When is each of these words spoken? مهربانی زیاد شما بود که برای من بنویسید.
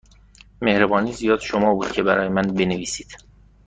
مهربانی 0.61 1.13
زیاد 1.13 1.39
شما 1.39 1.73
بود 1.73 1.91
که 1.91 2.03
برای 2.03 2.27
من 2.29 2.41
بنویسید. 2.41 3.17